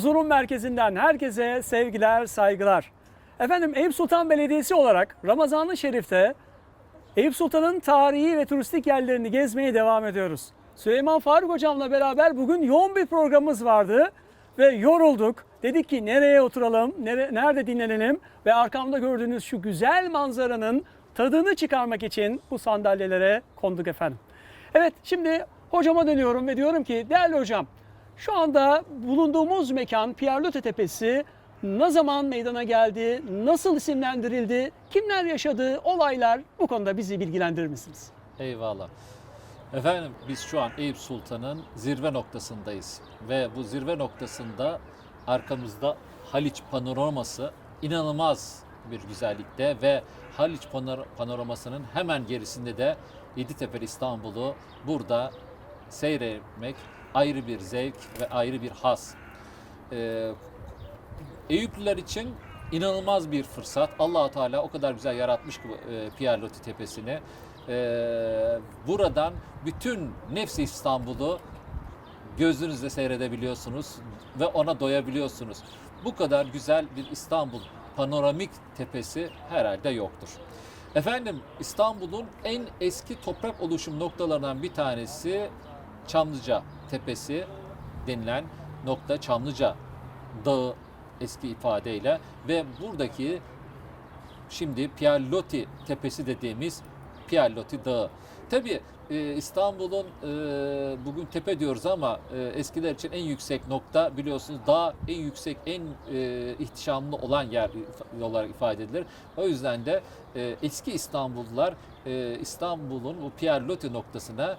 [0.00, 2.92] Forum Merkezi'nden herkese sevgiler, saygılar.
[3.40, 6.34] Efendim Eyüp Sultan Belediyesi olarak Ramazan-ı Şerif'te
[7.16, 10.48] Eyüp Sultan'ın tarihi ve turistik yerlerini gezmeye devam ediyoruz.
[10.74, 14.12] Süleyman Faruk hocamla beraber bugün yoğun bir programımız vardı
[14.58, 15.44] ve yorulduk.
[15.62, 20.84] Dedik ki nereye oturalım, nere- nerede dinlenelim ve arkamda gördüğünüz şu güzel manzaranın
[21.14, 24.18] tadını çıkarmak için bu sandalyelere konduk efendim.
[24.74, 27.66] Evet şimdi hocama dönüyorum ve diyorum ki değerli hocam
[28.16, 31.24] şu anda bulunduğumuz mekan Pierre Tepesi
[31.62, 38.10] ne zaman meydana geldi, nasıl isimlendirildi, kimler yaşadı, olaylar bu konuda bizi bilgilendirir misiniz?
[38.38, 38.88] Eyvallah.
[39.74, 43.00] Efendim biz şu an Eyüp Sultan'ın zirve noktasındayız.
[43.28, 44.78] Ve bu zirve noktasında
[45.26, 45.96] arkamızda
[46.32, 47.50] Haliç panoraması
[47.82, 50.02] inanılmaz bir güzellikte ve
[50.36, 52.96] Haliç panor- panoramasının hemen gerisinde de
[53.36, 54.54] Yeditepe İstanbul'u
[54.86, 55.30] burada
[55.88, 56.76] seyretmek
[57.16, 59.14] ayrı bir zevk ve ayrı bir has.
[59.92, 60.30] Ee,
[61.50, 62.34] Eyüplüler için
[62.72, 63.90] inanılmaz bir fırsat.
[63.98, 67.20] allah Teala o kadar güzel yaratmış ki e, Pierre Loti Tepesi'ni.
[67.68, 71.38] Ee, buradan bütün nefsi İstanbul'u
[72.38, 73.94] gözünüzle seyredebiliyorsunuz
[74.40, 75.58] ve ona doyabiliyorsunuz.
[76.04, 77.60] Bu kadar güzel bir İstanbul
[77.96, 80.28] panoramik tepesi herhalde yoktur.
[80.94, 85.50] Efendim İstanbul'un en eski toprak oluşum noktalarından bir tanesi
[86.06, 87.44] Çamlıca Tepesi
[88.06, 88.44] denilen
[88.84, 89.76] nokta Çamlıca
[90.44, 90.74] Dağı
[91.20, 93.40] eski ifadeyle ve buradaki
[94.50, 96.82] şimdi Pierre Loti Tepesi dediğimiz
[97.28, 98.10] Pierre Loti Dağı.
[98.50, 98.80] Tabi
[99.10, 100.26] İstanbul'un e,
[101.06, 105.82] bugün tepe diyoruz ama e, eskiler için en yüksek nokta biliyorsunuz dağ en yüksek en
[106.12, 107.70] e, ihtişamlı olan yer
[108.22, 109.06] olarak ifade edilir.
[109.36, 110.02] O yüzden de
[110.36, 111.74] e, eski İstanbullular
[112.06, 114.56] e, İstanbul'un bu Pierre noktasına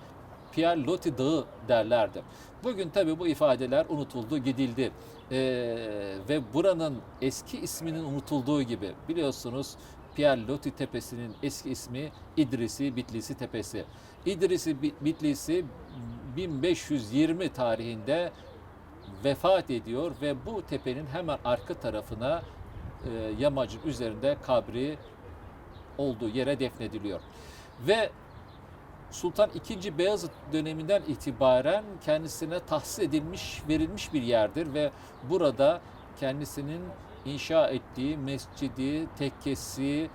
[0.51, 2.21] Pierre Loti Dağı derlerdi.
[2.63, 4.91] Bugün tabi bu ifadeler unutuldu, gidildi.
[5.31, 5.37] Ee,
[6.29, 9.75] ve buranın eski isminin unutulduğu gibi biliyorsunuz
[10.15, 13.85] Pierre Loti Tepesi'nin eski ismi İdrisi Bitlisi Tepesi.
[14.25, 15.65] İdrisi Bi- Bitlisi
[16.35, 18.31] 1520 tarihinde
[19.23, 22.41] vefat ediyor ve bu tepenin hemen arka tarafına
[23.05, 24.97] e, yamacın üzerinde kabri
[25.97, 27.19] olduğu yere defnediliyor.
[27.87, 28.09] Ve
[29.11, 29.97] Sultan II.
[29.97, 34.91] Beyazıt döneminden itibaren kendisine tahsis edilmiş, verilmiş bir yerdir ve
[35.29, 35.81] burada
[36.19, 36.81] kendisinin
[37.25, 40.09] inşa ettiği mescidi, tekkesi,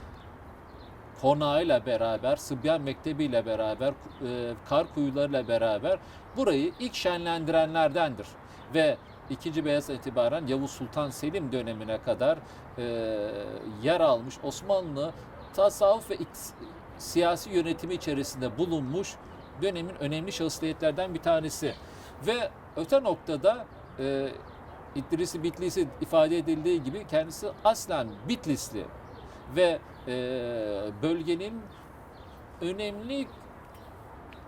[1.21, 5.99] konağıyla beraber, Sıbyan Mektebi ile beraber, e, kar kuyularıyla beraber
[6.37, 8.27] burayı ilk şenlendirenlerdendir.
[8.75, 8.97] Ve
[9.31, 9.65] 2.
[9.65, 12.39] Beyazıt'tan itibaren Yavuz Sultan Selim dönemine kadar
[12.79, 12.83] e,
[13.83, 15.13] yer almış Osmanlı
[15.55, 16.17] tasavvuf ve
[16.99, 19.15] siyasi yönetimi içerisinde bulunmuş
[19.63, 21.75] dönemin önemli şahsiyetlerden bir tanesi.
[22.27, 23.67] Ve öte noktada
[23.99, 24.29] e,
[24.95, 28.85] İdrisi Bitlisi ifade edildiği gibi kendisi aslen Bitlisli
[29.57, 30.13] ve e,
[31.03, 31.61] bölgenin
[32.61, 33.27] önemli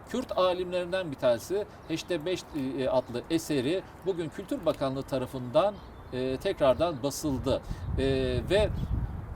[0.08, 2.44] Kürt alimlerinden bir tanesi Heşte 5
[2.90, 5.74] adlı eseri bugün Kültür Bakanlığı tarafından
[6.12, 7.62] e, tekrardan basıldı.
[7.98, 8.04] E,
[8.50, 8.68] ve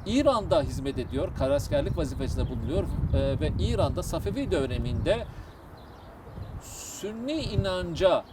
[0.09, 5.27] İran'da hizmet ediyor, karaskerlik vazifesinde bulunuyor e, ve İran'da Safevi döneminde
[6.63, 8.25] Sünni inanca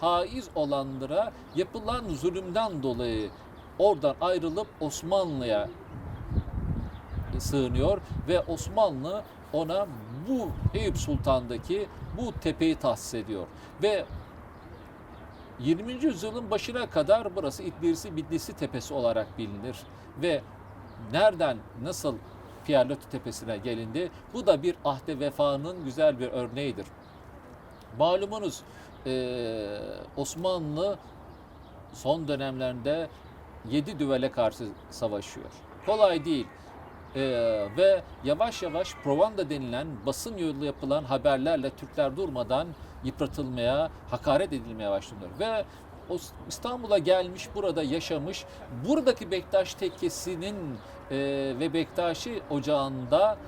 [0.00, 3.30] haiz olanlara yapılan zulümden dolayı
[3.78, 5.68] oradan ayrılıp Osmanlı'ya
[7.38, 9.22] sığınıyor ve Osmanlı
[9.52, 9.86] ona
[10.28, 13.46] bu Eyüp Sultan'daki bu tepeyi tahsis ediyor.
[13.82, 14.04] Ve
[15.60, 15.92] 20.
[15.92, 19.76] yüzyılın başına kadar burası İdlisi Bitlisi Tepesi olarak bilinir.
[20.22, 20.42] Ve
[21.12, 22.16] nereden nasıl
[22.66, 24.10] Pierloti Tepesi'ne gelindi?
[24.34, 26.86] Bu da bir ahde vefanın güzel bir örneğidir.
[27.98, 28.62] Malumunuz
[29.06, 29.80] eee,
[30.16, 30.98] Osmanlı
[31.92, 33.08] son dönemlerinde
[33.70, 35.50] yedi düvele karşı savaşıyor.
[35.86, 36.46] Kolay değil.
[37.16, 37.20] Ee,
[37.76, 42.68] ve yavaş yavaş provanda denilen basın yolu yapılan haberlerle Türkler durmadan
[43.04, 45.30] yıpratılmaya, hakaret edilmeye başlanıyor.
[45.40, 45.64] Ve
[46.48, 48.44] İstanbul'a gelmiş, burada yaşamış,
[48.88, 50.56] buradaki Bektaş Tekkesi'nin
[51.10, 51.16] e,
[51.60, 53.38] ve Bektaşi Ocağı'nda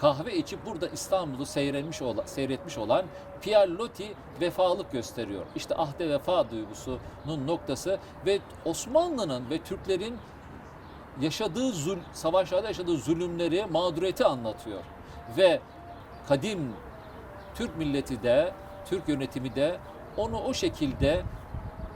[0.00, 3.04] kahve içip burada İstanbul'u seyretmiş, ola, seyretmiş olan
[3.42, 5.46] Pierre Loti vefalık gösteriyor.
[5.56, 10.16] İşte ahde vefa duygusunun noktası ve Osmanlı'nın ve Türklerin
[11.20, 14.80] yaşadığı zul, savaşlarda yaşadığı zulümleri, mağduriyeti anlatıyor.
[15.36, 15.60] Ve
[16.28, 16.72] kadim
[17.54, 18.52] Türk milleti de,
[18.86, 19.78] Türk yönetimi de
[20.16, 21.22] onu o şekilde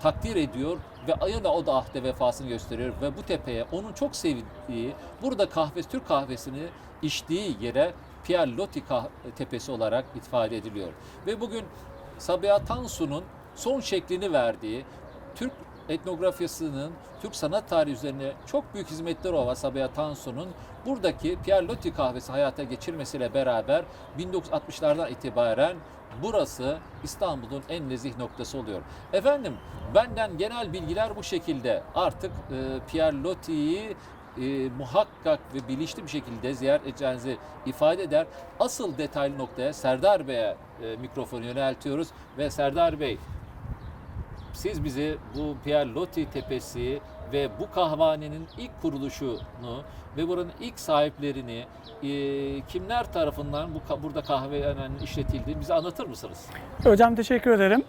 [0.03, 0.79] takdir ediyor
[1.09, 5.89] ve ayına o da ahde vefasını gösteriyor ve bu tepeye onun çok sevdiği, burada kahvesi,
[5.89, 6.63] Türk kahvesini
[7.03, 7.93] içtiği yere
[8.25, 8.83] Pierre Loti
[9.37, 10.93] tepesi olarak ifade ediliyor.
[11.27, 11.65] Ve bugün
[12.19, 13.25] Sabiha Tansu'nun
[13.55, 14.85] son şeklini verdiği
[15.35, 15.53] Türk
[15.89, 16.93] etnografyasının
[17.23, 20.49] Türk sanat tarihi üzerine çok büyük hizmetleri olan Sabiha Tansu'nun
[20.87, 23.85] buradaki Pierre Loti kahvesi hayata geçirmesiyle beraber
[24.19, 25.77] 1960'lardan itibaren
[26.23, 28.81] burası İstanbul'un en nezih noktası oluyor.
[29.13, 29.55] Efendim
[29.95, 31.83] benden genel bilgiler bu şekilde.
[31.95, 33.97] Artık e, Pierre Loti'yi
[34.41, 38.27] e, muhakkak ve bilinçli bir şekilde ziyaret edeceğinizi ifade eder.
[38.61, 42.09] Asıl detaylı noktaya Serdar Bey'e e, mikrofonu yöneltiyoruz
[42.39, 43.19] ve Serdar Bey
[44.59, 47.01] siz bize bu Pierre Loti Tepesi
[47.33, 49.83] ve bu kahvanenin ilk kuruluşunu
[50.17, 51.65] ve buranın ilk sahiplerini
[52.03, 52.09] e,
[52.61, 56.47] kimler tarafından bu burada kahvehanenin işletildiğini bize anlatır mısınız?
[56.85, 57.85] Hocam teşekkür ederim.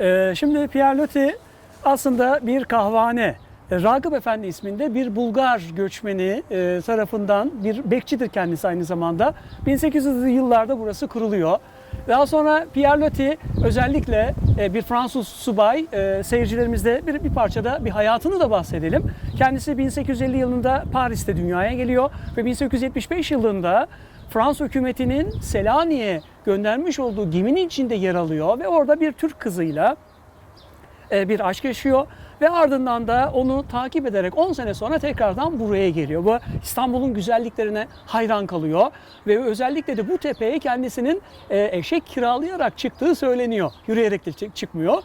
[0.00, 1.36] Ee, şimdi Pierre Loti
[1.84, 3.36] aslında bir kahvane.
[3.70, 9.34] E, Ragıp Efendi isminde bir Bulgar göçmeni e, tarafından bir bekçidir kendisi aynı zamanda.
[9.66, 11.58] 1800'lü yıllarda burası kuruluyor.
[12.08, 17.90] Daha sonra Pierre Loti özellikle e, bir Fransız subay e, seyircilerimizde bir, bir parçada bir
[17.90, 19.10] hayatını da bahsedelim.
[19.38, 23.86] Kendisi 1850 yılında Paris'te dünyaya geliyor ve 1875 yılında
[24.30, 29.96] Fransız hükümetinin Selanik'e göndermiş olduğu geminin içinde yer alıyor ve orada bir Türk kızıyla
[31.12, 32.06] e, bir aşk yaşıyor
[32.40, 36.24] ve ardından da onu takip ederek 10 sene sonra tekrardan buraya geliyor.
[36.24, 38.90] Bu İstanbul'un güzelliklerine hayran kalıyor
[39.26, 43.70] ve özellikle de bu tepeye kendisinin e, eşek kiralayarak çıktığı söyleniyor.
[43.86, 45.02] Yürüyerek de çık- çıkmıyor.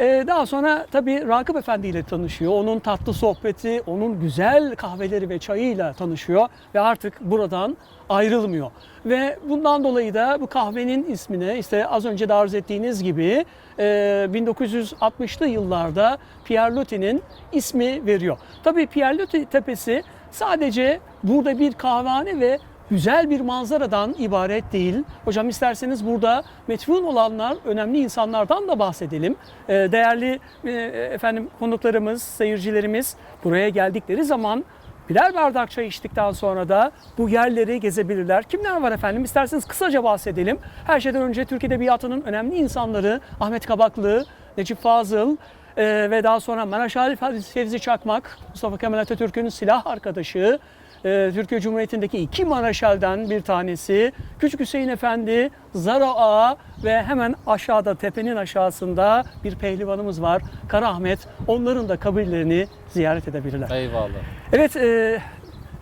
[0.00, 2.52] E, Daha sonra tabii Rakip Efendi ile tanışıyor.
[2.52, 7.76] Onun tatlı sohbeti, onun güzel kahveleri ve çayıyla tanışıyor ve artık buradan
[8.08, 8.70] ayrılmıyor.
[9.06, 13.44] Ve bundan dolayı da bu kahvenin ismini işte az önce de arz ettiğiniz gibi
[13.78, 13.84] e,
[14.32, 18.38] 1960'lı yıllarda Pierre Loti'nin ismi veriyor.
[18.64, 22.58] Tabii Pierre Loti Tepesi sadece burada bir kahvehane ve
[22.90, 24.94] güzel bir manzaradan ibaret değil.
[25.24, 29.36] Hocam isterseniz burada metfun olanlar, önemli insanlardan da bahsedelim.
[29.68, 30.70] Ee, Değerli e,
[31.14, 34.64] efendim konuklarımız, seyircilerimiz buraya geldikleri zaman
[35.08, 38.42] birer bardak çay içtikten sonra da bu yerleri gezebilirler.
[38.42, 39.24] Kimler var efendim?
[39.24, 40.58] İsterseniz kısaca bahsedelim.
[40.86, 44.24] Her şeyden önce Türk Edebiyatı'nın önemli insanları Ahmet Kabaklı,
[44.58, 45.36] Necip Fazıl,
[45.76, 47.16] ee, ve daha sonra Maraşal
[47.54, 50.58] Fevzi Çakmak, Mustafa Kemal Atatürk'ün silah arkadaşı,
[51.04, 57.94] e, Türkiye Cumhuriyeti'ndeki iki Maraşal'den bir tanesi, Küçük Hüseyin Efendi, Zara Ağa ve hemen aşağıda
[57.94, 61.18] tepenin aşağısında bir pehlivanımız var, Kara Ahmet.
[61.46, 63.70] Onların da kabirlerini ziyaret edebilirler.
[63.70, 64.08] Eyvallah.
[64.52, 65.20] Evet e,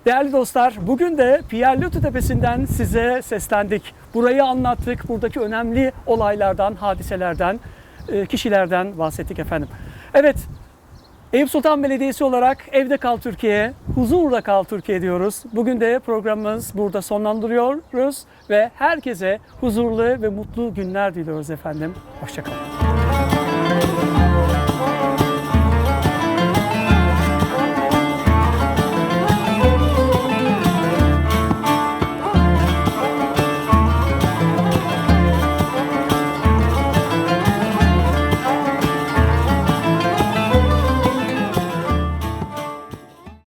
[0.07, 3.95] değerli dostlar bugün de Pierre Tepesi'nden size seslendik.
[4.15, 5.09] Burayı anlattık.
[5.09, 7.61] Buradaki önemli olaylardan, hadiselerden,
[8.09, 9.69] e, kişilerden bahsettik efendim.
[10.15, 10.37] Evet
[11.33, 15.43] Eyüp Sultan Belediyesi olarak Evde Kal Türkiye, Huzurla Kal Türkiye diyoruz.
[15.53, 21.95] Bugün de programımız burada sonlandırıyoruz ve herkese huzurlu ve mutlu günler diliyoruz efendim.
[22.21, 22.88] Hoşçakalın.